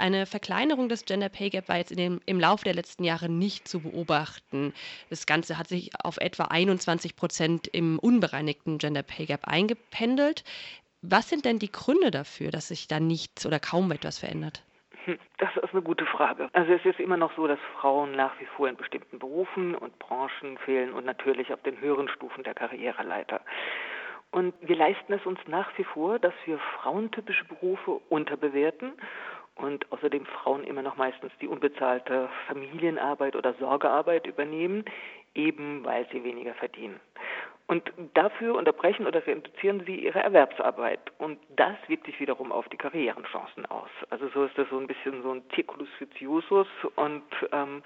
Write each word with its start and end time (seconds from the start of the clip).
eine 0.00 0.26
Verkleinerung 0.26 0.88
des 0.88 1.04
Gender 1.04 1.28
Pay 1.28 1.50
Gap 1.50 1.68
war 1.68 1.76
jetzt 1.76 1.92
in 1.92 1.96
dem, 1.96 2.20
im 2.26 2.40
Laufe 2.40 2.64
der 2.64 2.74
letzten 2.74 3.04
Jahre 3.04 3.28
nicht 3.28 3.68
zu 3.68 3.80
beobachten. 3.80 4.72
Das 5.10 5.26
Ganze 5.26 5.58
hat 5.58 5.68
sich 5.68 5.90
auf 6.02 6.16
etwa 6.16 6.44
21 6.44 7.16
Prozent 7.16 7.68
im 7.68 7.98
unbereinigten 7.98 8.78
Gender 8.78 9.02
Pay 9.02 9.26
Gap 9.26 9.46
eingependelt. 9.46 10.44
Was 11.02 11.28
sind 11.28 11.44
denn 11.44 11.58
die 11.58 11.70
Gründe 11.70 12.10
dafür, 12.10 12.50
dass 12.50 12.68
sich 12.68 12.88
da 12.88 13.00
nichts 13.00 13.46
oder 13.46 13.60
kaum 13.60 13.90
etwas 13.92 14.18
verändert? 14.18 14.62
Hm, 15.04 15.18
das 15.38 15.50
ist 15.56 15.72
eine 15.72 15.82
gute 15.82 16.04
Frage. 16.06 16.48
Also 16.52 16.72
es 16.72 16.84
ist 16.84 17.00
immer 17.00 17.16
noch 17.16 17.34
so, 17.36 17.46
dass 17.46 17.58
Frauen 17.80 18.12
nach 18.12 18.38
wie 18.40 18.46
vor 18.56 18.68
in 18.68 18.76
bestimmten 18.76 19.18
Berufen 19.18 19.74
und 19.74 19.98
Branchen 19.98 20.58
fehlen 20.64 20.92
und 20.92 21.06
natürlich 21.06 21.52
auf 21.52 21.62
den 21.62 21.80
höheren 21.80 22.08
Stufen 22.08 22.44
der 22.44 22.54
Karriereleiter. 22.54 23.40
Und 24.32 24.54
wir 24.60 24.76
leisten 24.76 25.12
es 25.12 25.24
uns 25.26 25.40
nach 25.48 25.76
wie 25.76 25.84
vor, 25.84 26.18
dass 26.18 26.34
wir 26.44 26.58
frauentypische 26.80 27.44
Berufe 27.46 28.00
unterbewerten 28.08 28.92
und 29.60 29.90
außerdem 29.92 30.26
Frauen 30.26 30.64
immer 30.64 30.82
noch 30.82 30.96
meistens 30.96 31.32
die 31.40 31.48
unbezahlte 31.48 32.28
Familienarbeit 32.48 33.36
oder 33.36 33.54
Sorgearbeit 33.54 34.26
übernehmen, 34.26 34.84
eben 35.34 35.84
weil 35.84 36.06
sie 36.10 36.24
weniger 36.24 36.54
verdienen. 36.54 37.00
Und 37.70 37.92
dafür 38.14 38.56
unterbrechen 38.56 39.06
oder 39.06 39.24
reduzieren 39.24 39.84
sie 39.86 39.94
ihre 39.94 40.18
Erwerbsarbeit. 40.18 40.98
Und 41.18 41.38
das 41.54 41.76
wirkt 41.86 42.06
sich 42.06 42.18
wiederum 42.18 42.50
auf 42.50 42.68
die 42.68 42.76
Karrierenchancen 42.76 43.64
aus. 43.66 43.90
Also 44.10 44.28
so 44.34 44.44
ist 44.44 44.58
das 44.58 44.68
so 44.70 44.78
ein 44.78 44.88
bisschen 44.88 45.22
so 45.22 45.30
ein 45.34 45.42
Circulus 45.54 45.88
viciosus 46.00 46.66
und 46.96 47.22
ähm, 47.52 47.84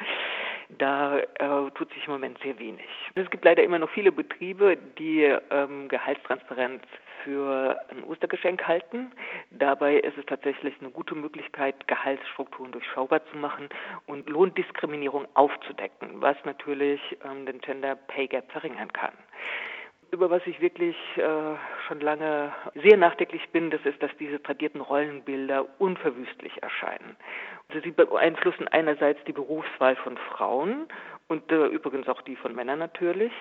da 0.79 1.19
äh, 1.19 1.71
tut 1.75 1.93
sich 1.93 2.07
im 2.07 2.15
Moment 2.15 2.39
sehr 2.43 2.59
wenig. 2.59 2.87
Es 3.15 3.29
gibt 3.29 3.45
leider 3.45 3.63
immer 3.63 3.79
noch 3.79 3.91
viele 3.91 4.11
Betriebe, 4.11 4.79
die 4.99 5.25
ähm, 5.51 5.89
Gehaltstransparenz 5.89 6.83
für 7.25 7.81
ein 7.91 8.05
Ostergeschenk 8.05 8.67
halten. 8.67 9.11
Dabei 9.51 9.97
ist 9.97 10.19
es 10.19 10.27
tatsächlich 10.27 10.75
eine 10.81 10.91
gute 10.91 11.15
Möglichkeit, 11.15 11.89
Gehaltsstrukturen 11.89 12.73
durchschaubar 12.73 13.25
zu 13.33 13.37
machen 13.39 13.69
und 14.07 14.29
Lohndiskriminierung 14.29 15.27
aufzudecken, 15.35 16.21
was 16.21 16.37
natürlich 16.45 17.01
ähm, 17.25 17.47
den 17.47 17.61
Gender 17.61 17.97
Pay 17.97 18.29
Gap 18.29 18.53
verringern 18.53 18.93
kann 18.93 19.13
über 20.15 20.31
was 20.31 20.47
ich 20.47 20.61
wirklich 20.61 20.97
äh, 21.17 21.57
schon 21.89 21.99
lange 21.99 22.53
sehr 22.77 22.97
nachdenklich 22.97 23.49
bin, 23.51 23.71
das 23.71 23.81
ist, 23.85 24.01
dass 24.01 24.13
diese 24.19 24.41
tradierten 24.41 24.81
Rollenbilder 24.81 25.67
unverwüstlich 25.79 26.63
erscheinen. 26.63 27.17
Also 27.69 27.81
sie 27.83 27.91
beeinflussen 27.91 28.69
einerseits 28.69 29.23
die 29.25 29.33
Berufswahl 29.33 29.97
von 29.97 30.17
Frauen 30.17 30.87
und 31.27 31.51
äh, 31.51 31.67
übrigens 31.67 32.09
auch 32.09 32.23
die 32.23 32.37
von 32.37 32.55
Männern 32.55 32.79
natürlich. 32.79 33.33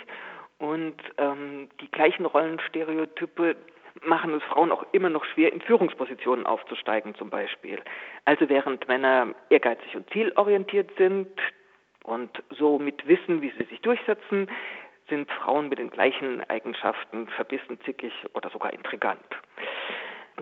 Und 0.64 0.95
ähm, 1.17 1.67
die 1.81 1.92
gleichen 1.92 2.25
Rollenstereotype 2.25 3.58
machen 4.06 4.33
es 4.33 4.44
Frauen 4.44 4.72
auch 4.72 4.86
immer 4.94 5.09
noch 5.09 5.25
schwer, 5.25 5.52
in 5.52 5.59
Führungspositionen 5.59 6.45
aufzusteigen 6.45 7.16
zum 7.16 7.30
Beispiel. 7.30 7.81
Also 8.23 8.47
während 8.47 8.88
Männer 8.88 9.36
ehrgeizig 9.50 9.94
und 9.94 10.09
zielorientiert 10.11 10.89
sind 10.97 11.28
und 12.06 12.31
so 12.58 12.80
mit 12.80 13.06
wissen, 13.06 13.41
wie 13.41 13.52
sie 13.58 13.66
sich 13.66 13.81
durchsetzen, 13.81 14.50
sind 15.09 15.30
Frauen 15.31 15.67
mit 15.67 15.80
den 15.80 15.89
gleichen 15.89 16.50
Eigenschaften 16.50 17.28
verbissen, 17.28 17.78
zickig 17.84 18.14
oder 18.34 18.50
sogar 18.50 18.72
intrigant. 18.72 19.19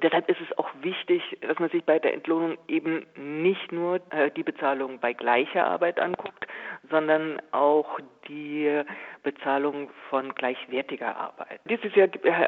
Deshalb 0.02 0.30
ist 0.30 0.39
es 0.39 0.58
auch 0.58 0.70
wichtig, 0.81 1.38
dass 1.42 1.59
man 1.59 1.70
sich 1.70 1.84
bei 1.84 2.00
der 2.00 2.14
Entlohnung 2.14 2.58
eben 2.67 3.06
nicht 3.16 3.72
nur 3.72 4.00
äh, 4.11 4.31
die 4.31 4.44
Bezahlung 4.44 5.00
bei 5.00 5.11
gleicher 5.11 5.67
Arbeit 5.67 6.00
anguckt, 6.00 6.48
sondern 6.89 7.42
auch 7.52 8.00
die 8.28 8.83
Bezahlung 9.23 9.89
von 10.09 10.33
gleichwertiger 10.33 11.16
Arbeit. 11.17 11.59
Dieses 11.66 11.94
Jahr 11.95 12.08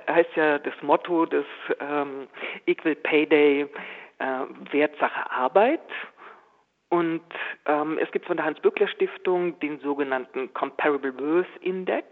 heißt 0.10 0.36
ja 0.36 0.60
das 0.60 0.74
Motto 0.82 1.26
des 1.26 1.46
ähm, 1.82 2.28
Equal 2.66 2.96
Pay 2.96 3.26
Day 3.28 3.68
äh, 4.20 4.26
Wertsache 4.72 5.30
Arbeit. 5.30 5.82
Und 6.90 7.24
ähm, 7.66 7.98
es 7.98 8.10
gibt 8.12 8.28
von 8.28 8.38
der 8.38 8.46
Hans-Böckler-Stiftung 8.46 9.60
den 9.60 9.80
sogenannten 9.80 10.54
Comparable 10.54 11.18
Worth 11.20 11.48
Index. 11.62 12.08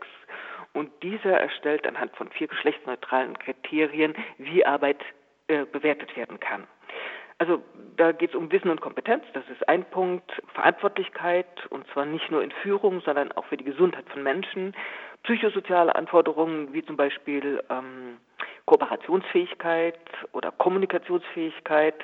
Und 0.74 0.92
dieser 1.04 1.40
erstellt 1.40 1.86
anhand 1.86 2.16
von 2.16 2.30
vier 2.30 2.48
geschlechtsneutralen 2.48 3.38
Kriterien, 3.38 4.16
wie 4.38 4.66
Arbeit 4.66 4.98
bewertet 5.72 6.16
werden 6.16 6.40
kann. 6.40 6.68
Also 7.38 7.64
da 7.98 8.12
geht 8.12 8.30
es 8.30 8.36
um 8.36 8.52
Wissen 8.52 8.70
und 8.70 8.82
Kompetenz, 8.82 9.24
das 9.34 9.44
ist 9.50 9.68
ein 9.68 9.84
Punkt, 9.86 10.32
Verantwortlichkeit, 10.54 11.48
und 11.70 11.88
zwar 11.92 12.06
nicht 12.06 12.30
nur 12.30 12.44
in 12.44 12.52
Führung, 12.52 13.02
sondern 13.02 13.32
auch 13.32 13.46
für 13.46 13.58
die 13.58 13.64
Gesundheit 13.64 14.08
von 14.10 14.22
Menschen, 14.22 14.76
psychosoziale 15.24 15.96
Anforderungen 15.96 16.72
wie 16.74 16.86
zum 16.86 16.98
Beispiel 16.98 17.64
ähm, 17.70 18.18
Kooperationsfähigkeit 18.66 19.98
oder 20.34 20.52
Kommunikationsfähigkeit, 20.52 21.96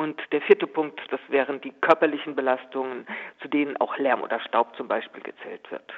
und 0.00 0.18
der 0.32 0.40
vierte 0.40 0.66
Punkt, 0.66 0.98
das 1.10 1.20
wären 1.28 1.60
die 1.60 1.72
körperlichen 1.72 2.34
Belastungen, 2.34 3.06
zu 3.42 3.48
denen 3.48 3.76
auch 3.76 3.98
Lärm 3.98 4.22
oder 4.22 4.40
Staub 4.40 4.74
zum 4.74 4.88
Beispiel 4.88 5.22
gezählt 5.22 5.70
wird. 5.70 5.92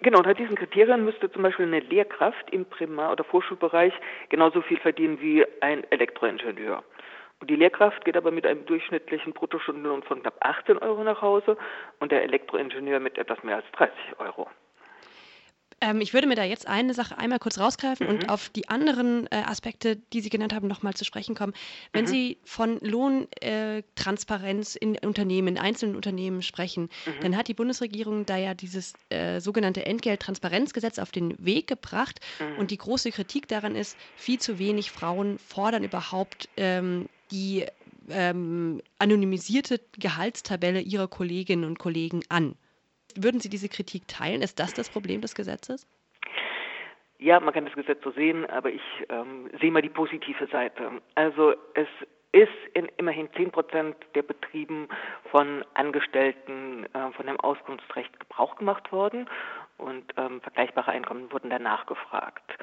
Genau, 0.00 0.18
unter 0.18 0.34
diesen 0.34 0.54
Kriterien 0.54 1.04
müsste 1.04 1.30
zum 1.30 1.42
Beispiel 1.42 1.66
eine 1.66 1.80
Lehrkraft 1.80 2.50
im 2.50 2.64
Primar- 2.66 3.12
oder 3.12 3.24
Vorschulbereich 3.24 3.92
genauso 4.28 4.62
viel 4.62 4.78
verdienen 4.78 5.20
wie 5.20 5.44
ein 5.60 5.82
Elektroingenieur. 5.90 6.84
Und 7.40 7.50
die 7.50 7.56
Lehrkraft 7.56 8.04
geht 8.04 8.16
aber 8.16 8.30
mit 8.30 8.46
einem 8.46 8.64
durchschnittlichen 8.66 9.32
Bruttostundenlohn 9.32 10.02
von 10.02 10.22
knapp 10.22 10.36
18 10.40 10.78
Euro 10.78 11.02
nach 11.02 11.22
Hause 11.22 11.56
und 12.00 12.12
der 12.12 12.22
Elektroingenieur 12.22 13.00
mit 13.00 13.18
etwas 13.18 13.42
mehr 13.42 13.56
als 13.56 13.70
30 13.72 13.94
Euro. 14.18 14.48
Ähm, 15.80 16.00
ich 16.00 16.12
würde 16.12 16.26
mir 16.26 16.34
da 16.34 16.44
jetzt 16.44 16.66
eine 16.66 16.94
Sache 16.94 17.18
einmal 17.18 17.38
kurz 17.38 17.58
rausgreifen 17.58 18.06
mhm. 18.06 18.12
und 18.12 18.28
auf 18.28 18.48
die 18.48 18.68
anderen 18.68 19.26
äh, 19.26 19.42
Aspekte, 19.46 19.96
die 20.12 20.20
Sie 20.20 20.30
genannt 20.30 20.54
haben, 20.54 20.66
nochmal 20.66 20.94
zu 20.94 21.04
sprechen 21.04 21.34
kommen. 21.34 21.52
Wenn 21.92 22.04
mhm. 22.04 22.08
Sie 22.08 22.38
von 22.44 22.78
Lohntransparenz 22.80 24.76
äh, 24.76 24.78
in 24.80 24.98
Unternehmen, 24.98 25.48
in 25.48 25.58
einzelnen 25.58 25.96
Unternehmen 25.96 26.42
sprechen, 26.42 26.84
mhm. 27.06 27.22
dann 27.22 27.36
hat 27.36 27.48
die 27.48 27.54
Bundesregierung 27.54 28.26
da 28.26 28.36
ja 28.36 28.54
dieses 28.54 28.94
äh, 29.10 29.40
sogenannte 29.40 29.86
Entgelttransparenzgesetz 29.86 30.98
auf 30.98 31.12
den 31.12 31.34
Weg 31.44 31.66
gebracht. 31.68 32.20
Mhm. 32.40 32.58
Und 32.58 32.70
die 32.70 32.78
große 32.78 33.10
Kritik 33.12 33.48
daran 33.48 33.76
ist, 33.76 33.96
viel 34.16 34.38
zu 34.38 34.58
wenig 34.58 34.90
Frauen 34.90 35.38
fordern 35.38 35.84
überhaupt 35.84 36.48
ähm, 36.56 37.08
die 37.30 37.66
ähm, 38.10 38.80
anonymisierte 38.98 39.80
Gehaltstabelle 39.98 40.80
ihrer 40.80 41.08
Kolleginnen 41.08 41.64
und 41.64 41.78
Kollegen 41.78 42.22
an. 42.28 42.56
Würden 43.22 43.40
Sie 43.40 43.48
diese 43.48 43.68
Kritik 43.68 44.06
teilen? 44.06 44.42
Ist 44.42 44.60
das 44.60 44.74
das 44.74 44.88
Problem 44.88 45.20
des 45.20 45.34
Gesetzes? 45.34 45.86
Ja, 47.18 47.40
man 47.40 47.52
kann 47.52 47.64
das 47.64 47.74
Gesetz 47.74 47.98
so 48.04 48.12
sehen, 48.12 48.46
aber 48.46 48.70
ich 48.70 48.82
ähm, 49.08 49.50
sehe 49.60 49.72
mal 49.72 49.82
die 49.82 49.88
positive 49.88 50.46
Seite. 50.46 51.02
Also 51.16 51.54
es 51.74 51.88
ist 52.30 52.52
in 52.74 52.86
immerhin 52.96 53.28
10 53.32 53.50
Prozent 53.50 53.96
der 54.14 54.22
Betrieben 54.22 54.88
von 55.30 55.64
Angestellten 55.74 56.86
äh, 56.94 57.10
von 57.12 57.26
dem 57.26 57.40
Auskunftsrecht 57.40 58.20
Gebrauch 58.20 58.56
gemacht 58.56 58.92
worden 58.92 59.28
und 59.78 60.12
ähm, 60.16 60.40
vergleichbare 60.42 60.92
Einkommen 60.92 61.32
wurden 61.32 61.50
danach 61.50 61.86
gefragt. 61.86 62.56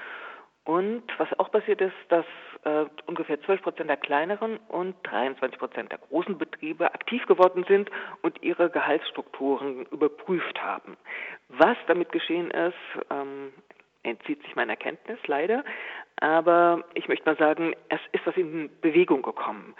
Und 0.66 1.04
was 1.20 1.28
auch 1.40 1.52
passiert 1.52 1.80
ist, 1.80 1.94
dass 2.10 2.26
äh, 2.64 2.86
ungefähr 3.06 3.40
12 3.42 3.62
Prozent 3.62 3.90
der 3.90 3.98
kleineren 3.98 4.58
und 4.68 4.96
23 5.04 5.60
Prozent 5.60 5.92
der 5.92 6.00
großen 6.00 6.38
Betriebe 6.40 6.92
aktiv 6.92 7.26
geworden 7.28 7.64
sind 7.68 7.90
und 8.24 8.42
ihre 8.42 8.72
Gehaltsstrukturen 8.72 9.86
überprüft 9.92 10.62
haben. 10.62 10.98
Was 11.50 11.78
damit 11.88 12.12
geschehen 12.12 12.50
ist, 12.50 12.74
ähm, 13.12 13.54
entzieht 14.02 14.42
sich 14.44 14.56
meiner 14.56 14.76
Kenntnis 14.76 15.20
leider. 15.28 15.64
Aber 16.20 16.84
ich 16.94 17.08
möchte 17.08 17.30
mal 17.30 17.38
sagen, 17.38 17.74
es 17.90 18.00
ist 18.14 18.26
was 18.26 18.36
in 18.38 18.70
Bewegung 18.82 19.22
gekommen. 19.22 19.76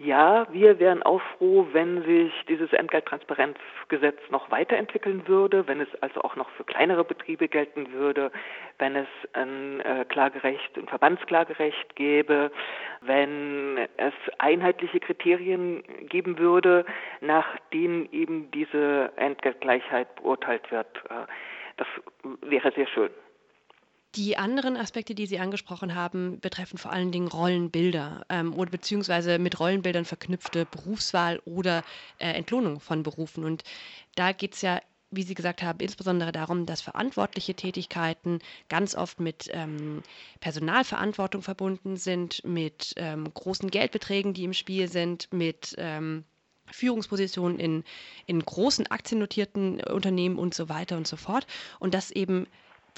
Ja, 0.00 0.46
wir 0.52 0.78
wären 0.78 1.02
auch 1.02 1.20
froh, 1.36 1.66
wenn 1.72 2.04
sich 2.04 2.32
dieses 2.48 2.72
Entgelttransparenzgesetz 2.72 4.18
noch 4.30 4.48
weiterentwickeln 4.48 5.26
würde, 5.26 5.66
wenn 5.66 5.80
es 5.80 5.88
also 6.00 6.20
auch 6.22 6.36
noch 6.36 6.48
für 6.50 6.62
kleinere 6.62 7.02
Betriebe 7.02 7.48
gelten 7.48 7.92
würde, 7.92 8.30
wenn 8.78 8.94
es 8.94 9.08
ein 9.32 9.80
äh, 9.80 10.04
Klagerecht, 10.08 10.76
ein 10.76 10.86
Verbandsklagerecht 10.86 11.96
gäbe, 11.96 12.52
wenn 13.00 13.88
es 13.96 14.14
einheitliche 14.38 15.00
Kriterien 15.00 15.82
geben 16.08 16.38
würde, 16.38 16.86
nach 17.20 17.58
denen 17.72 18.08
eben 18.12 18.52
diese 18.52 19.10
Entgeltgleichheit 19.16 20.14
beurteilt 20.14 20.70
wird. 20.70 20.96
Äh, 21.10 21.26
das 21.76 21.88
wäre 22.42 22.70
sehr 22.70 22.86
schön. 22.86 23.10
Die 24.14 24.38
anderen 24.38 24.76
Aspekte, 24.76 25.14
die 25.14 25.26
Sie 25.26 25.38
angesprochen 25.38 25.94
haben, 25.94 26.40
betreffen 26.40 26.78
vor 26.78 26.92
allen 26.92 27.12
Dingen 27.12 27.28
Rollenbilder 27.28 28.24
ähm, 28.30 28.54
oder 28.54 28.70
beziehungsweise 28.70 29.38
mit 29.38 29.60
Rollenbildern 29.60 30.06
verknüpfte 30.06 30.64
Berufswahl 30.64 31.40
oder 31.44 31.84
äh, 32.18 32.30
Entlohnung 32.30 32.80
von 32.80 33.02
Berufen. 33.02 33.44
Und 33.44 33.64
da 34.14 34.32
geht 34.32 34.54
es 34.54 34.62
ja 34.62 34.80
wie 35.10 35.22
Sie 35.22 35.34
gesagt 35.34 35.62
haben, 35.62 35.80
insbesondere 35.80 36.32
darum, 36.32 36.66
dass 36.66 36.82
verantwortliche 36.82 37.54
Tätigkeiten 37.54 38.40
ganz 38.68 38.94
oft 38.94 39.20
mit 39.20 39.48
ähm, 39.52 40.02
Personalverantwortung 40.40 41.42
verbunden 41.42 41.96
sind, 41.96 42.44
mit 42.44 42.92
ähm, 42.96 43.32
großen 43.32 43.70
Geldbeträgen, 43.70 44.34
die 44.34 44.44
im 44.44 44.52
Spiel 44.52 44.88
sind, 44.88 45.32
mit 45.32 45.74
ähm, 45.78 46.24
Führungspositionen 46.70 47.58
in, 47.58 47.84
in 48.26 48.44
großen 48.44 48.86
aktiennotierten 48.88 49.80
Unternehmen 49.80 50.38
und 50.38 50.52
so 50.52 50.68
weiter 50.68 50.98
und 50.98 51.06
so 51.06 51.16
fort. 51.16 51.46
Und 51.78 51.94
dass 51.94 52.10
eben 52.10 52.46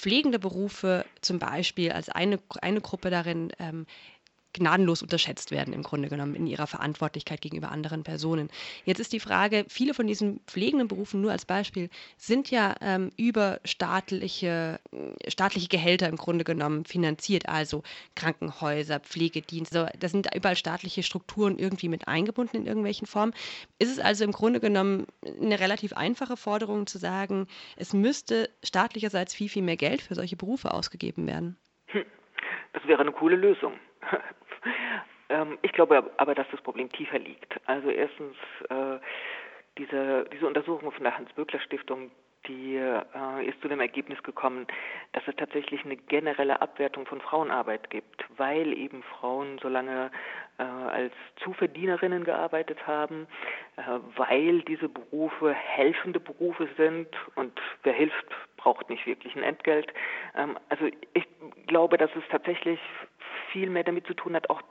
pflegende 0.01 0.39
Berufe 0.39 1.05
zum 1.21 1.39
Beispiel 1.39 1.93
als 1.93 2.09
eine, 2.09 2.39
eine 2.63 2.81
Gruppe 2.81 3.11
darin 3.11 3.53
ähm, 3.59 3.87
gnadenlos 4.53 5.03
unterschätzt 5.03 5.51
werden 5.51 5.73
im 5.73 5.83
Grunde 5.83 6.09
genommen 6.09 6.35
in 6.35 6.47
ihrer 6.47 6.67
Verantwortlichkeit 6.67 7.41
gegenüber 7.41 7.71
anderen 7.71 8.03
Personen. 8.03 8.49
Jetzt 8.85 9.01
ist 9.01 9.13
die 9.13 9.21
Frage, 9.21 9.65
viele 9.69 9.95
von 9.95 10.07
diesen 10.07 10.41
pflegenden 10.47 10.89
Berufen, 10.89 11.21
nur 11.21 11.33
als 11.33 11.45
Beispiel, 11.45 11.89
sind 12.17 12.51
ja 12.51 12.75
ähm, 12.81 13.11
über 13.17 13.61
staatliche, 13.65 14.81
staatliche 15.29 15.69
Gehälter 15.69 16.09
im 16.09 16.17
Grunde 16.17 16.45
genommen 16.45 16.85
finanziert, 16.85 17.49
also 17.49 17.83
Krankenhäuser, 18.17 19.01
Pflegedienste, 19.01 19.91
da 19.99 20.09
sind 20.09 20.35
überall 20.35 20.57
staatliche 20.57 21.03
Strukturen 21.03 21.59
irgendwie 21.59 21.89
mit 21.89 22.09
eingebunden 22.09 22.57
in 22.57 22.67
irgendwelchen 22.67 23.07
Formen. 23.07 23.35
Ist 23.79 23.91
es 23.91 23.99
also 23.99 24.25
im 24.25 24.33
Grunde 24.33 24.61
genommen 24.61 25.07
eine 25.41 25.61
relativ 25.61 25.93
einfache 25.93 26.37
Forderung 26.37 26.87
zu 26.87 26.99
sagen, 26.99 27.47
es 27.77 27.93
müsste 27.93 28.51
staatlicherseits 28.63 29.35
viel, 29.35 29.49
viel 29.49 29.63
mehr 29.63 29.77
Geld 29.77 30.03
für 30.03 30.15
solche 30.15 30.37
Berufe 30.37 30.73
ausgegeben 30.73 31.27
werden? 31.27 31.57
Hm, 31.87 32.05
das 32.73 32.87
wäre 32.87 33.01
eine 33.01 33.13
coole 33.13 33.37
Lösung. 33.37 33.75
ähm, 35.29 35.59
ich 35.63 35.73
glaube 35.73 36.11
aber, 36.17 36.35
dass 36.35 36.47
das 36.51 36.61
Problem 36.63 36.91
tiefer 36.91 37.19
liegt. 37.19 37.61
Also 37.67 37.91
erstens 37.91 38.37
äh, 38.69 38.99
diese, 39.79 40.27
diese 40.33 40.47
Untersuchung 40.47 40.93
von 40.93 41.05
der 41.05 41.17
Hans-Böckler-Stiftung, 41.17 42.11
die 42.47 42.77
äh, 42.77 43.47
ist 43.47 43.61
zu 43.61 43.69
dem 43.69 43.81
Ergebnis 43.81 44.23
gekommen, 44.23 44.67
dass 45.13 45.23
es 45.27 45.37
tatsächlich 45.37 45.85
eine 45.85 45.97
generelle 45.97 46.61
Abwertung 46.63 47.07
von 47.07 47.21
Frauenarbeit 47.21 47.91
gibt, 47.91 48.25
weil 48.39 48.73
eben 48.73 49.03
Frauen 49.03 49.59
so 49.59 49.69
lange 49.69 50.11
äh, 50.59 50.63
als 50.63 51.13
Zuverdienerinnen 51.45 52.25
gearbeitet 52.25 52.87
haben, 52.87 53.27
äh, 53.77 53.83
weil 54.17 54.63
diese 54.63 54.89
Berufe 54.89 55.53
helfende 55.53 56.21
Berufe 56.21 56.69
sind 56.77 57.09
und 57.35 57.61
wer 57.83 57.93
hilft, 57.93 58.27
braucht 58.57 58.89
nicht 58.89 59.07
wirklich 59.07 59.37
ein 59.37 59.43
Entgelt. 59.43 59.93
Ähm, 60.35 60.59
also 60.71 60.87
ich 60.87 61.27
glaube, 61.67 61.99
dass 61.99 62.11
es 62.17 62.25
tatsächlich 62.31 62.81
viel 63.53 63.71
mehr 63.71 63.85
damit 63.85 64.07
zu 64.07 64.15
tun 64.15 64.35
hat, 64.35 64.51
auch 64.51 64.63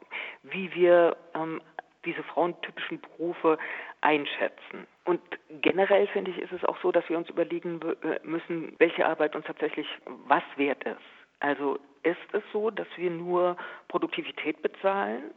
wie 0.43 0.73
wir 0.73 1.17
ähm, 1.33 1.61
diese 2.05 2.23
frauentypischen 2.23 3.01
Berufe 3.01 3.57
einschätzen. 4.01 4.87
Und 5.05 5.21
generell 5.61 6.07
finde 6.07 6.31
ich, 6.31 6.37
ist 6.39 6.51
es 6.51 6.63
auch 6.63 6.77
so, 6.81 6.91
dass 6.91 7.07
wir 7.09 7.17
uns 7.17 7.29
überlegen 7.29 7.79
äh, 8.03 8.19
müssen, 8.23 8.75
welche 8.77 9.05
Arbeit 9.05 9.35
uns 9.35 9.45
tatsächlich 9.45 9.87
was 10.27 10.43
wert 10.55 10.83
ist. 10.83 11.01
Also 11.39 11.79
ist 12.03 12.17
es 12.33 12.43
so, 12.53 12.69
dass 12.69 12.87
wir 12.95 13.09
nur 13.09 13.57
Produktivität 13.87 14.61
bezahlen? 14.61 15.31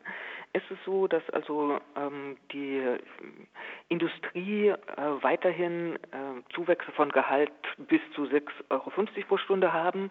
Ist 0.53 0.71
es 0.71 0.79
so, 0.85 1.07
dass 1.07 1.29
also 1.31 1.79
ähm, 1.97 2.37
die 2.53 2.83
Industrie 3.89 4.69
äh, 4.69 4.77
weiterhin 5.23 5.97
äh, 5.97 6.53
Zuwächse 6.55 6.93
von 6.93 7.11
Gehalt 7.11 7.53
bis 7.79 8.01
zu 8.15 8.25
6,50 8.25 8.71
Euro 8.71 8.91
pro 9.29 9.37
Stunde 9.39 9.73
haben? 9.73 10.11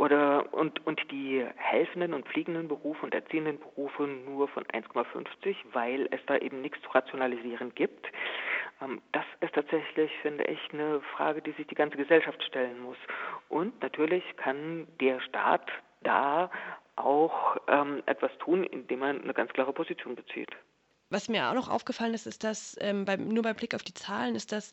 Oder 0.00 0.52
und, 0.54 0.84
und 0.86 0.98
die 1.10 1.46
helfenden 1.56 2.14
und 2.14 2.26
fliegenden 2.26 2.68
Berufe 2.68 3.04
und 3.04 3.14
erziehenden 3.14 3.58
Berufe 3.60 4.04
nur 4.04 4.48
von 4.48 4.64
1,50, 4.64 5.54
weil 5.72 6.08
es 6.10 6.20
da 6.26 6.38
eben 6.38 6.62
nichts 6.62 6.80
zu 6.80 6.88
rationalisieren 6.90 7.74
gibt. 7.74 8.06
Ähm, 8.80 9.02
das 9.12 9.24
ist 9.40 9.54
tatsächlich, 9.54 10.10
finde 10.22 10.44
ich, 10.44 10.58
eine 10.72 11.02
Frage, 11.14 11.42
die 11.42 11.52
sich 11.52 11.66
die 11.66 11.74
ganze 11.74 11.98
Gesellschaft 11.98 12.42
stellen 12.44 12.80
muss. 12.80 12.96
Und 13.50 13.80
natürlich 13.82 14.24
kann 14.38 14.86
der 15.00 15.20
Staat 15.20 15.70
da 16.02 16.50
auch 16.96 17.58
ähm, 17.68 18.02
etwas 18.06 18.30
tun, 18.38 18.64
indem 18.64 19.00
man 19.00 19.22
eine 19.22 19.34
ganz 19.34 19.52
klare 19.52 19.74
Position 19.74 20.14
bezieht. 20.16 20.50
Was 21.10 21.28
mir 21.28 21.50
auch 21.50 21.54
noch 21.54 21.68
aufgefallen 21.68 22.14
ist, 22.14 22.26
ist, 22.26 22.42
dass 22.42 22.74
ähm, 22.80 23.04
beim, 23.04 23.28
nur 23.28 23.42
beim 23.42 23.56
Blick 23.56 23.74
auf 23.74 23.82
die 23.82 23.94
Zahlen 23.94 24.34
ist, 24.34 24.52
dass 24.52 24.72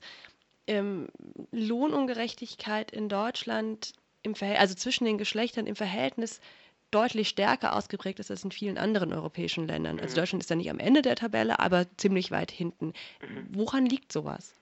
ähm, 0.67 1.09
Lohnungerechtigkeit 1.51 2.91
in 2.91 3.09
Deutschland 3.09 3.93
im 4.27 4.57
also 4.57 4.75
zwischen 4.75 5.05
den 5.05 5.17
Geschlechtern 5.17 5.67
im 5.67 5.75
Verhältnis 5.75 6.41
deutlich 6.91 7.27
stärker 7.29 7.75
ausgeprägt 7.75 8.19
ist 8.19 8.31
als 8.31 8.43
in 8.43 8.51
vielen 8.51 8.77
anderen 8.77 9.11
europäischen 9.11 9.67
Ländern. 9.67 9.99
Also 9.99 10.15
mhm. 10.15 10.21
Deutschland 10.21 10.43
ist 10.43 10.51
da 10.51 10.55
nicht 10.55 10.69
am 10.69 10.79
Ende 10.79 11.01
der 11.01 11.15
Tabelle, 11.15 11.59
aber 11.59 11.85
ziemlich 11.97 12.31
weit 12.31 12.51
hinten. 12.51 12.93
Mhm. 13.21 13.47
Woran 13.49 13.85
liegt 13.85 14.11
sowas? 14.11 14.55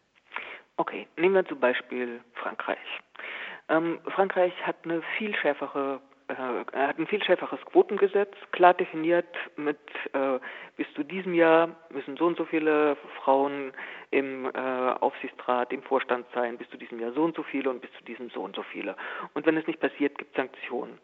Okay, 0.77 1.07
nehmen 1.17 1.35
wir 1.35 1.45
zum 1.45 1.59
Beispiel 1.59 2.21
Frankreich. 2.33 2.77
Ähm, 3.69 3.99
Frankreich 4.13 4.53
hat 4.65 4.77
eine 4.83 5.01
viel 5.17 5.35
schärfere 5.35 6.01
er 6.27 6.87
hat 6.87 6.97
ein 6.97 7.07
viel 7.07 7.23
schärferes 7.23 7.59
Quotengesetz, 7.65 8.33
klar 8.51 8.73
definiert 8.73 9.27
mit 9.57 9.77
äh, 10.13 10.39
bis 10.75 10.91
zu 10.95 11.03
diesem 11.03 11.33
Jahr 11.33 11.75
müssen 11.91 12.17
so 12.17 12.25
und 12.25 12.37
so 12.37 12.45
viele 12.45 12.97
Frauen 13.21 13.73
im 14.11 14.45
äh, 14.45 14.59
Aufsichtsrat, 14.59 15.71
im 15.71 15.83
Vorstand 15.83 16.25
sein, 16.33 16.57
bis 16.57 16.69
zu 16.69 16.77
diesem 16.77 16.99
Jahr 16.99 17.11
so 17.13 17.23
und 17.23 17.35
so 17.35 17.43
viele 17.43 17.69
und 17.69 17.81
bis 17.81 17.91
zu 17.93 18.03
diesem 18.05 18.29
so 18.29 18.41
und 18.41 18.55
so 18.55 18.63
viele. 18.63 18.95
Und 19.33 19.45
wenn 19.45 19.57
es 19.57 19.67
nicht 19.67 19.79
passiert, 19.79 20.17
gibt 20.17 20.31
es 20.31 20.37
Sanktionen. 20.37 20.97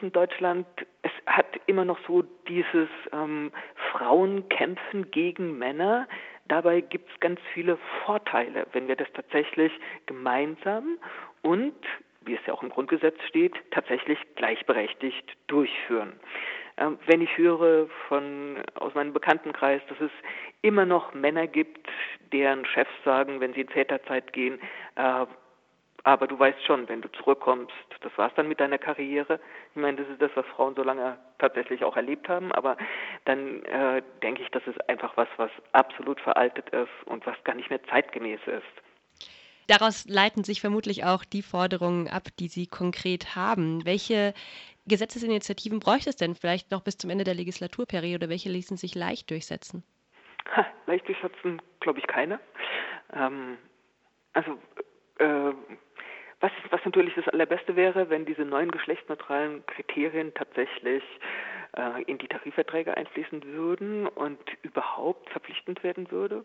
In 0.00 0.12
Deutschland, 0.12 0.66
es 1.02 1.12
hat 1.26 1.58
immer 1.66 1.84
noch 1.84 1.98
so 2.06 2.22
dieses 2.46 2.88
ähm, 3.12 3.50
Frauenkämpfen 3.90 5.10
gegen 5.10 5.58
Männer. 5.58 6.06
Dabei 6.46 6.80
gibt 6.82 7.10
es 7.10 7.20
ganz 7.20 7.40
viele 7.52 7.78
Vorteile, 8.04 8.66
wenn 8.72 8.86
wir 8.86 8.96
das 8.96 9.08
tatsächlich 9.12 9.72
gemeinsam 10.06 10.98
und 11.42 11.74
wie 12.28 12.34
es 12.34 12.46
ja 12.46 12.54
auch 12.54 12.62
im 12.62 12.68
Grundgesetz 12.68 13.16
steht, 13.26 13.54
tatsächlich 13.72 14.18
gleichberechtigt 14.36 15.36
durchführen. 15.48 16.12
Ähm, 16.76 16.98
wenn 17.06 17.20
ich 17.20 17.36
höre 17.36 17.88
von 18.06 18.62
aus 18.74 18.94
meinem 18.94 19.12
Bekanntenkreis, 19.12 19.82
dass 19.88 20.00
es 20.00 20.12
immer 20.62 20.86
noch 20.86 21.12
Männer 21.14 21.46
gibt, 21.48 21.88
deren 22.32 22.64
Chefs 22.66 22.92
sagen, 23.04 23.40
wenn 23.40 23.52
sie 23.54 23.62
in 23.62 23.68
Väterzeit 23.68 24.32
gehen, 24.32 24.60
äh, 24.94 25.26
aber 26.04 26.26
du 26.26 26.38
weißt 26.38 26.64
schon, 26.64 26.88
wenn 26.88 27.02
du 27.02 27.10
zurückkommst, 27.12 27.72
das 28.00 28.16
war's 28.16 28.32
dann 28.36 28.48
mit 28.48 28.60
deiner 28.60 28.78
Karriere. 28.78 29.40
Ich 29.74 29.80
meine, 29.80 29.96
das 29.98 30.08
ist 30.08 30.22
das, 30.22 30.30
was 30.36 30.46
Frauen 30.46 30.74
so 30.74 30.82
lange 30.82 31.18
tatsächlich 31.38 31.84
auch 31.84 31.96
erlebt 31.96 32.28
haben, 32.28 32.52
aber 32.52 32.76
dann 33.24 33.64
äh, 33.64 34.02
denke 34.22 34.42
ich, 34.42 34.50
das 34.50 34.66
ist 34.66 34.88
einfach 34.88 35.16
was, 35.16 35.28
was 35.36 35.50
absolut 35.72 36.20
veraltet 36.20 36.70
ist 36.70 36.88
und 37.06 37.26
was 37.26 37.36
gar 37.44 37.56
nicht 37.56 37.68
mehr 37.68 37.82
zeitgemäß 37.84 38.40
ist. 38.46 38.87
Daraus 39.68 40.06
leiten 40.08 40.44
sich 40.44 40.62
vermutlich 40.62 41.04
auch 41.04 41.24
die 41.24 41.42
Forderungen 41.42 42.08
ab, 42.08 42.28
die 42.38 42.48
Sie 42.48 42.66
konkret 42.66 43.36
haben. 43.36 43.84
Welche 43.84 44.32
Gesetzesinitiativen 44.86 45.78
bräuchte 45.78 46.08
es 46.08 46.16
denn 46.16 46.34
vielleicht 46.34 46.70
noch 46.70 46.82
bis 46.82 46.96
zum 46.96 47.10
Ende 47.10 47.24
der 47.24 47.34
Legislaturperiode? 47.34 48.30
Welche 48.30 48.48
ließen 48.48 48.78
sich 48.78 48.94
leicht 48.94 49.30
durchsetzen? 49.30 49.84
Ha, 50.56 50.66
leicht 50.86 51.06
durchsetzen, 51.06 51.60
glaube 51.80 51.98
ich, 51.98 52.06
keine. 52.06 52.40
Ähm, 53.12 53.58
also 54.32 54.52
äh, 55.18 55.52
was, 56.40 56.52
was 56.70 56.80
natürlich 56.84 57.14
das 57.14 57.28
Allerbeste 57.28 57.76
wäre, 57.76 58.08
wenn 58.08 58.24
diese 58.24 58.42
neuen 58.42 58.70
geschlechtsneutralen 58.70 59.66
Kriterien 59.66 60.32
tatsächlich 60.32 61.02
äh, 61.76 62.02
in 62.04 62.16
die 62.16 62.28
Tarifverträge 62.28 62.96
einfließen 62.96 63.44
würden 63.44 64.06
und 64.06 64.38
überhaupt 64.62 65.28
verpflichtend 65.30 65.82
werden 65.82 66.10
würde. 66.10 66.44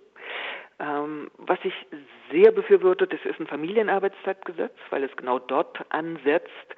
Ähm, 0.80 1.30
was 1.38 1.60
ich 1.64 1.74
sehr 2.31 2.52
befürworte, 2.52 3.07
das 3.07 3.19
ist 3.26 3.40
ein 3.40 3.47
Familienarbeitszeitgesetz, 3.47 4.74
weil 4.90 5.04
es 5.04 5.16
genau 5.16 5.40
dort 5.40 5.80
ansetzt, 5.90 6.76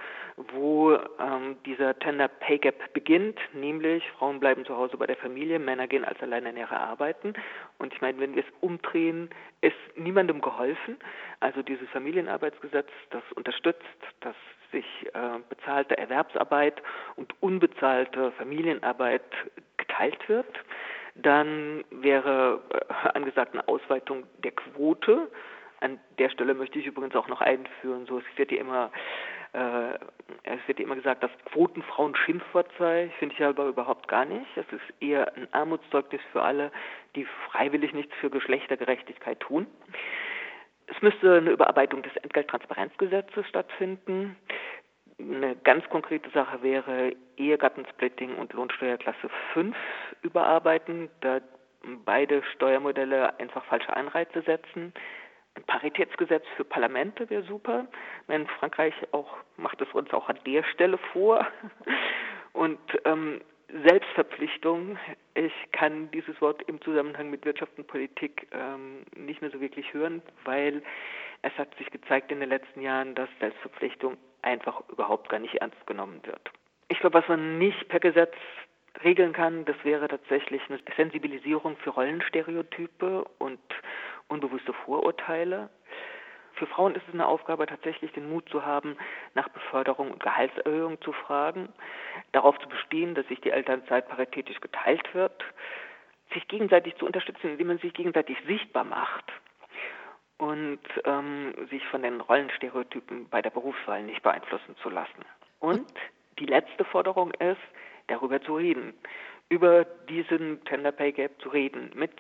wo 0.52 0.94
ähm, 0.94 1.56
dieser 1.66 1.98
Tender 2.00 2.28
Pay 2.28 2.58
Gap 2.58 2.94
beginnt, 2.94 3.40
nämlich 3.54 4.04
Frauen 4.12 4.40
bleiben 4.40 4.66
zu 4.66 4.76
Hause 4.76 4.98
bei 4.98 5.08
der 5.08 5.16
Familie, 5.16 5.60
Männer 5.60 5.88
gehen 5.88 6.04
als 6.04 6.22
Alleinernährer 6.22 6.78
arbeiten. 6.78 7.34
Und 7.78 7.94
ich 7.94 8.02
meine, 8.02 8.20
wenn 8.20 8.36
wir 8.36 8.44
es 8.44 8.54
umdrehen, 8.60 9.30
ist 9.62 9.76
niemandem 9.96 10.42
geholfen. 10.42 10.98
Also 11.40 11.62
dieses 11.62 11.90
Familienarbeitsgesetz, 11.90 12.90
das 13.12 13.24
unterstützt, 13.36 13.82
dass 14.20 14.36
sich 14.72 14.86
äh, 15.14 15.40
bezahlte 15.48 15.98
Erwerbsarbeit 15.98 16.82
und 17.16 17.34
unbezahlte 17.42 18.32
Familienarbeit 18.34 19.24
geteilt 19.78 20.28
wird. 20.28 20.54
Dann 21.16 21.84
wäre 21.92 22.62
äh, 22.70 23.10
angesagt 23.10 23.54
eine 23.54 23.68
Ausweitung 23.68 24.26
der 24.44 24.52
Quote. 24.52 25.30
An 25.80 26.00
der 26.20 26.30
Stelle 26.30 26.54
möchte 26.54 26.80
ich 26.80 26.86
übrigens 26.86 27.16
auch 27.16 27.28
noch 27.28 27.42
einführen, 27.42 28.06
so 28.06 28.20
es 28.20 28.38
wird 28.38 28.52
ja 28.52 28.60
immer 28.60 28.92
äh, 29.56 29.98
es 30.44 30.60
wird 30.68 30.80
immer 30.80 30.96
gesagt, 30.96 31.24
dass 31.24 31.32
Quotenfrauen 31.46 32.16
Schimpfwort 32.16 32.70
sei. 32.78 33.10
Finde 33.20 33.36
ich 33.36 33.44
aber 33.44 33.68
überhaupt 33.68 34.08
gar 34.08 34.26
nicht. 34.26 34.46
Es 34.56 34.66
ist 34.72 35.02
eher 35.02 35.34
ein 35.36 35.48
Armutszeugnis 35.54 36.22
für 36.32 36.42
alle, 36.42 36.72
die 37.16 37.26
freiwillig 37.50 37.94
nichts 37.94 38.14
für 38.20 38.30
Geschlechtergerechtigkeit 38.30 39.40
tun. 39.40 39.68
Es 40.88 41.02
müsste 41.02 41.38
eine 41.38 41.52
Überarbeitung 41.52 42.04
des 42.04 42.16
Entgelttransparenzgesetzes 42.18 43.48
stattfinden. 43.48 44.36
Eine 45.18 45.56
ganz 45.56 45.88
konkrete 45.90 46.30
Sache 46.32 46.62
wäre 46.62 47.16
Ehegattensplitting 47.38 48.36
und 48.36 48.54
Lohnsteuerklasse 48.54 49.30
5 49.54 49.76
überarbeiten, 50.22 51.10
da 51.22 51.40
beide 52.04 52.44
Steuermodelle 52.56 53.40
einfach 53.40 53.64
falsche 53.66 53.96
Anreize 53.96 54.42
setzen. 54.42 54.94
Ein 55.56 55.64
Paritätsgesetz 55.64 56.44
für 56.58 56.66
Parlamente 56.66 57.30
wäre 57.30 57.44
super. 57.44 57.86
Wenn 58.28 58.46
Frankreich 58.48 58.94
auch 59.12 59.38
macht 59.58 59.82
es 59.82 59.92
uns 59.94 60.12
auch 60.14 60.28
an 60.28 60.40
der 60.46 60.64
Stelle 60.64 60.98
vor. 61.14 61.48
Und 62.54 62.80
ähm, 63.06 63.42
Selbstverpflichtung, 63.84 64.98
ich 65.34 65.54
kann 65.72 66.10
dieses 66.12 66.40
Wort 66.42 66.62
im 66.64 66.82
Zusammenhang 66.82 67.30
mit 67.30 67.46
Wirtschaft 67.46 67.78
und 67.78 67.88
Politik 67.88 68.48
ähm, 68.52 69.04
nicht 69.16 69.42
mehr 69.42 69.52
so 69.52 69.60
wirklich 69.60 69.94
hören, 69.94 70.22
weil 70.46 70.82
es 71.42 71.52
hat 71.58 71.76
sich 71.78 71.90
gezeigt 71.92 72.32
in 72.32 72.40
den 72.40 72.50
letzten 72.50 72.82
Jahren, 72.82 73.16
dass 73.16 73.28
Selbstverpflichtung 73.40 74.18
einfach 74.46 74.82
überhaupt 74.90 75.30
gar 75.30 75.40
nicht 75.40 75.56
ernst 75.56 75.86
genommen 75.88 76.22
wird. 76.24 76.52
Ich 76.88 77.00
glaube, 77.00 77.20
was 77.20 77.28
man 77.28 77.58
nicht 77.58 77.88
per 77.90 78.00
Gesetz 78.00 78.34
regeln 79.04 79.34
kann, 79.34 79.66
das 79.66 79.76
wäre 79.84 80.08
tatsächlich 80.08 80.62
eine 80.70 80.80
Sensibilisierung 80.96 81.76
für 81.78 81.90
Rollenstereotype 81.90 83.26
und 83.40 83.60
unbewusste 84.28 84.74
Vorurteile. 84.86 85.70
Für 86.54 86.68
Frauen 86.68 86.96
ist 86.96 87.04
es 87.08 87.14
eine 87.14 87.28
Aufgabe, 87.28 87.66
tatsächlich 87.66 88.14
den 88.14 88.30
Mut 88.30 88.48
zu 88.48 88.66
haben, 88.66 88.96
nach 89.34 89.50
Beförderung 89.50 90.12
und 90.12 90.24
Gehaltserhöhung 90.24 91.02
zu 91.02 91.12
fragen, 91.12 91.68
darauf 92.32 92.58
zu 92.60 92.70
bestehen, 92.70 93.14
dass 93.14 93.28
sich 93.28 93.42
die 93.42 93.50
Elternzeit 93.50 94.08
paritätisch 94.08 94.62
geteilt 94.62 95.14
wird, 95.14 95.44
sich 96.34 96.48
gegenseitig 96.48 96.96
zu 96.96 97.06
unterstützen, 97.06 97.50
indem 97.50 97.68
man 97.68 97.80
sich 97.80 97.94
gegenseitig 97.94 98.38
sichtbar 98.48 98.86
macht 98.86 99.34
und 100.38 100.80
ähm, 101.06 101.54
sich 101.70 101.86
von 101.88 102.02
den 102.02 102.22
Rollenstereotypen 102.22 103.30
bei 103.30 103.42
der 103.42 103.50
Berufswahl 103.50 104.04
nicht 104.04 104.22
beeinflussen 104.24 104.76
zu 104.82 104.90
lassen. 104.90 105.24
Und 105.60 105.88
die 106.40 106.46
letzte 106.46 106.84
Forderung 106.86 107.32
ist, 107.36 107.62
darüber 108.08 108.42
zu 108.42 108.56
reden, 108.56 108.94
über 109.50 109.86
diesen 109.86 110.64
Gender 110.66 110.92
Pay 110.92 111.12
Gap 111.14 111.42
zu 111.42 111.50
reden, 111.50 111.92
mit 111.96 112.12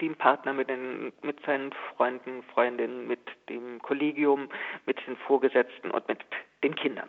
dem 0.00 0.14
Partner, 0.14 0.52
mit, 0.52 0.68
den, 0.68 1.12
mit 1.22 1.40
seinen 1.44 1.72
Freunden, 1.96 2.42
Freundinnen, 2.54 3.06
mit 3.06 3.20
dem 3.48 3.80
Kollegium, 3.80 4.48
mit 4.84 4.98
den 5.06 5.16
Vorgesetzten 5.16 5.90
und 5.90 6.06
mit 6.08 6.18
den 6.62 6.74
Kindern. 6.74 7.08